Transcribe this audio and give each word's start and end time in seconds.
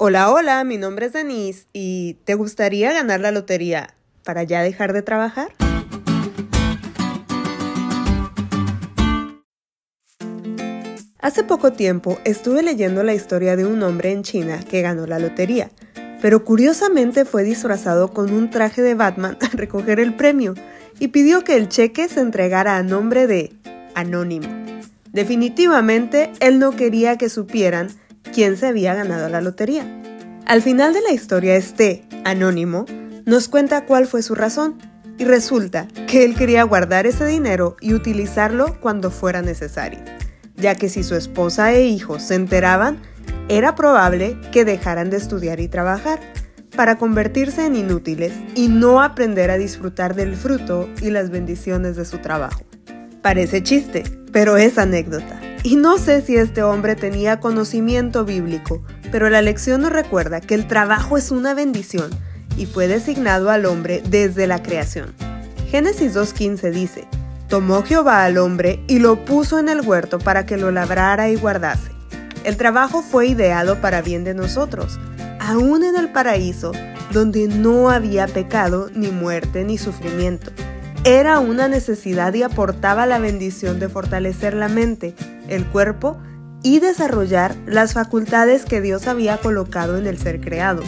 Hola, 0.00 0.30
hola, 0.30 0.62
mi 0.62 0.78
nombre 0.78 1.06
es 1.06 1.12
Denise 1.12 1.66
y 1.72 2.18
¿te 2.22 2.34
gustaría 2.34 2.92
ganar 2.92 3.18
la 3.18 3.32
lotería 3.32 3.96
para 4.22 4.44
ya 4.44 4.62
dejar 4.62 4.92
de 4.92 5.02
trabajar? 5.02 5.48
Hace 11.18 11.42
poco 11.42 11.72
tiempo 11.72 12.16
estuve 12.24 12.62
leyendo 12.62 13.02
la 13.02 13.12
historia 13.12 13.56
de 13.56 13.66
un 13.66 13.82
hombre 13.82 14.12
en 14.12 14.22
China 14.22 14.60
que 14.70 14.82
ganó 14.82 15.04
la 15.08 15.18
lotería, 15.18 15.72
pero 16.22 16.44
curiosamente 16.44 17.24
fue 17.24 17.42
disfrazado 17.42 18.12
con 18.12 18.32
un 18.32 18.50
traje 18.50 18.82
de 18.82 18.94
Batman 18.94 19.36
a 19.42 19.48
recoger 19.56 19.98
el 19.98 20.14
premio 20.14 20.54
y 21.00 21.08
pidió 21.08 21.42
que 21.42 21.56
el 21.56 21.68
cheque 21.68 22.08
se 22.08 22.20
entregara 22.20 22.76
a 22.76 22.84
nombre 22.84 23.26
de 23.26 23.52
Anónimo. 23.96 24.46
Definitivamente 25.10 26.30
él 26.38 26.60
no 26.60 26.76
quería 26.76 27.18
que 27.18 27.28
supieran 27.28 27.88
quién 28.32 28.56
se 28.56 28.66
había 28.66 28.94
ganado 28.94 29.28
la 29.28 29.40
lotería. 29.40 29.86
Al 30.46 30.62
final 30.62 30.92
de 30.92 31.02
la 31.02 31.12
historia 31.12 31.56
este 31.56 32.04
Anónimo 32.24 32.86
nos 33.26 33.48
cuenta 33.48 33.84
cuál 33.84 34.06
fue 34.06 34.22
su 34.22 34.34
razón 34.34 34.78
y 35.18 35.24
resulta 35.24 35.88
que 36.06 36.24
él 36.24 36.34
quería 36.34 36.62
guardar 36.62 37.06
ese 37.06 37.26
dinero 37.26 37.76
y 37.80 37.94
utilizarlo 37.94 38.80
cuando 38.80 39.10
fuera 39.10 39.42
necesario 39.42 40.00
ya 40.58 40.74
que 40.74 40.88
si 40.88 41.02
su 41.02 41.14
esposa 41.14 41.72
e 41.72 41.86
hijos 41.86 42.22
se 42.22 42.34
enteraban, 42.34 42.98
era 43.48 43.74
probable 43.74 44.36
que 44.52 44.64
dejaran 44.64 45.08
de 45.08 45.16
estudiar 45.16 45.60
y 45.60 45.68
trabajar 45.68 46.20
para 46.76 46.98
convertirse 46.98 47.64
en 47.64 47.76
inútiles 47.76 48.32
y 48.54 48.68
no 48.68 49.00
aprender 49.00 49.50
a 49.50 49.56
disfrutar 49.56 50.14
del 50.14 50.36
fruto 50.36 50.88
y 51.00 51.10
las 51.10 51.30
bendiciones 51.30 51.96
de 51.96 52.04
su 52.04 52.18
trabajo. 52.18 52.62
Parece 53.22 53.62
chiste, 53.62 54.04
pero 54.32 54.56
es 54.56 54.78
anécdota. 54.78 55.40
Y 55.62 55.76
no 55.76 55.98
sé 55.98 56.22
si 56.22 56.36
este 56.36 56.62
hombre 56.62 56.94
tenía 56.94 57.40
conocimiento 57.40 58.24
bíblico, 58.24 58.82
pero 59.10 59.28
la 59.28 59.42
lección 59.42 59.80
nos 59.82 59.92
recuerda 59.92 60.40
que 60.40 60.54
el 60.54 60.66
trabajo 60.66 61.18
es 61.18 61.30
una 61.30 61.54
bendición 61.54 62.10
y 62.56 62.66
fue 62.66 62.86
designado 62.86 63.50
al 63.50 63.66
hombre 63.66 64.02
desde 64.08 64.46
la 64.46 64.62
creación. 64.62 65.14
Génesis 65.70 66.14
2.15 66.14 66.70
dice, 66.70 67.08
Tomó 67.48 67.82
Jehová 67.82 68.24
al 68.24 68.38
hombre 68.38 68.84
y 68.88 68.98
lo 68.98 69.24
puso 69.24 69.58
en 69.58 69.68
el 69.68 69.80
huerto 69.80 70.18
para 70.18 70.46
que 70.46 70.56
lo 70.56 70.70
labrara 70.70 71.30
y 71.30 71.36
guardase. 71.36 71.90
El 72.44 72.56
trabajo 72.56 73.02
fue 73.02 73.28
ideado 73.28 73.80
para 73.80 74.02
bien 74.02 74.22
de 74.24 74.34
nosotros, 74.34 74.98
aún 75.40 75.82
en 75.82 75.96
el 75.96 76.10
paraíso, 76.10 76.72
donde 77.12 77.48
no 77.48 77.90
había 77.90 78.26
pecado, 78.26 78.90
ni 78.94 79.08
muerte, 79.08 79.64
ni 79.64 79.78
sufrimiento. 79.78 80.52
Era 81.08 81.38
una 81.38 81.68
necesidad 81.68 82.34
y 82.34 82.42
aportaba 82.42 83.06
la 83.06 83.18
bendición 83.18 83.80
de 83.80 83.88
fortalecer 83.88 84.52
la 84.52 84.68
mente, 84.68 85.14
el 85.48 85.64
cuerpo 85.64 86.18
y 86.62 86.80
desarrollar 86.80 87.54
las 87.64 87.94
facultades 87.94 88.66
que 88.66 88.82
Dios 88.82 89.06
había 89.06 89.38
colocado 89.38 89.96
en 89.96 90.06
el 90.06 90.18
ser 90.18 90.38
creado, 90.38 90.82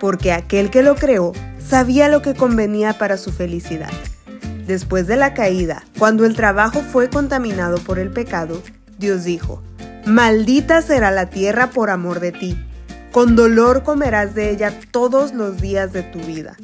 porque 0.00 0.32
aquel 0.32 0.70
que 0.70 0.82
lo 0.82 0.96
creó 0.96 1.30
sabía 1.64 2.08
lo 2.08 2.20
que 2.20 2.34
convenía 2.34 2.98
para 2.98 3.16
su 3.16 3.30
felicidad. 3.30 3.92
Después 4.66 5.06
de 5.06 5.14
la 5.14 5.34
caída, 5.34 5.84
cuando 6.00 6.26
el 6.26 6.34
trabajo 6.34 6.80
fue 6.80 7.08
contaminado 7.08 7.78
por 7.78 8.00
el 8.00 8.10
pecado, 8.10 8.60
Dios 8.98 9.22
dijo, 9.22 9.62
Maldita 10.04 10.82
será 10.82 11.12
la 11.12 11.30
tierra 11.30 11.70
por 11.70 11.90
amor 11.90 12.18
de 12.18 12.32
ti, 12.32 12.66
con 13.12 13.36
dolor 13.36 13.84
comerás 13.84 14.34
de 14.34 14.50
ella 14.50 14.72
todos 14.90 15.32
los 15.32 15.60
días 15.60 15.92
de 15.92 16.02
tu 16.02 16.18
vida. 16.18 16.56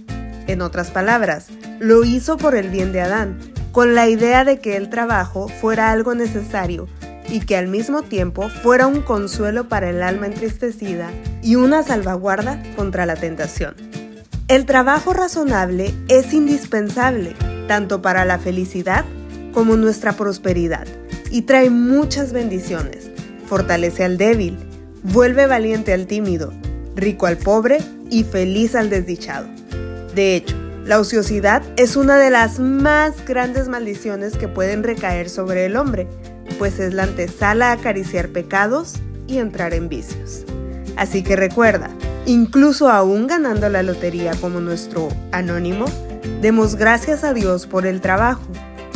En 0.48 0.60
otras 0.60 0.91
palabras, 0.91 1.47
lo 1.80 2.04
hizo 2.04 2.36
por 2.36 2.54
el 2.54 2.68
bien 2.68 2.92
de 2.92 3.00
Adán, 3.00 3.38
con 3.72 3.94
la 3.94 4.08
idea 4.08 4.44
de 4.44 4.60
que 4.60 4.76
el 4.76 4.90
trabajo 4.90 5.48
fuera 5.48 5.90
algo 5.90 6.14
necesario 6.14 6.86
y 7.28 7.40
que 7.40 7.56
al 7.56 7.68
mismo 7.68 8.02
tiempo 8.02 8.48
fuera 8.48 8.86
un 8.86 9.00
consuelo 9.00 9.68
para 9.68 9.90
el 9.90 10.02
alma 10.02 10.26
entristecida 10.26 11.10
y 11.42 11.56
una 11.56 11.82
salvaguarda 11.82 12.62
contra 12.76 13.06
la 13.06 13.16
tentación. 13.16 13.74
El 14.46 14.66
trabajo 14.66 15.14
razonable 15.14 15.94
es 16.08 16.32
indispensable 16.34 17.34
tanto 17.66 18.02
para 18.02 18.24
la 18.24 18.38
felicidad 18.38 19.04
como 19.54 19.76
nuestra 19.76 20.12
prosperidad, 20.14 20.86
y 21.30 21.42
trae 21.42 21.70
muchas 21.70 22.32
bendiciones. 22.32 23.08
Fortalece 23.46 24.04
al 24.04 24.19
débil, 24.19 24.58
vuelve 25.04 25.46
valiente 25.46 25.92
al 25.92 26.06
tímido, 26.06 26.52
rico 26.96 27.26
al 27.26 27.36
pobre 27.36 27.78
y 28.10 28.24
feliz 28.24 28.74
al 28.74 28.90
desdichado. 28.90 29.46
De 30.16 30.34
hecho, 30.34 30.59
la 30.84 30.98
ociosidad 30.98 31.62
es 31.76 31.96
una 31.96 32.16
de 32.18 32.30
las 32.30 32.58
más 32.58 33.24
grandes 33.26 33.68
maldiciones 33.68 34.36
que 34.36 34.48
pueden 34.48 34.82
recaer 34.82 35.28
sobre 35.28 35.66
el 35.66 35.76
hombre, 35.76 36.08
pues 36.58 36.78
es 36.78 36.94
la 36.94 37.04
antesala 37.04 37.70
a 37.70 37.72
acariciar 37.72 38.28
pecados 38.28 38.94
y 39.26 39.38
entrar 39.38 39.74
en 39.74 39.88
vicios. 39.88 40.44
Así 40.96 41.22
que 41.22 41.36
recuerda, 41.36 41.90
incluso 42.26 42.88
aún 42.88 43.26
ganando 43.26 43.69
la 43.69 43.82
lotería 43.82 44.32
como 44.40 44.60
nuestro 44.60 45.08
anónimo, 45.32 45.86
Demos 46.40 46.76
gracias 46.76 47.24
a 47.24 47.34
Dios 47.34 47.66
por 47.66 47.86
el 47.86 48.00
trabajo, 48.00 48.42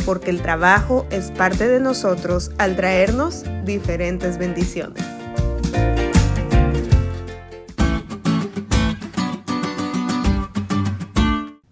porque 0.05 0.31
el 0.31 0.41
trabajo 0.41 1.05
es 1.11 1.31
parte 1.31 1.67
de 1.67 1.79
nosotros 1.79 2.51
al 2.57 2.75
traernos 2.75 3.43
diferentes 3.65 4.37
bendiciones. 4.37 5.03